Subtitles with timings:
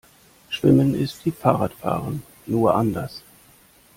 [0.49, 3.21] Schwimmen ist wie Fahrradfahren, nur anders.